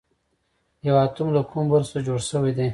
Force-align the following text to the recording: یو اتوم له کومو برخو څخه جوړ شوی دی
یو 0.87 0.95
اتوم 1.03 1.27
له 1.35 1.41
کومو 1.49 1.71
برخو 1.73 1.89
څخه 1.91 2.05
جوړ 2.07 2.19
شوی 2.29 2.51
دی 2.57 2.67